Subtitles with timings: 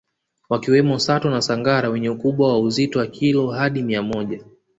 [0.49, 4.43] wakiwemo Sato na Sangara wenye ukubwa wa uzito wa kilo hadi mia moja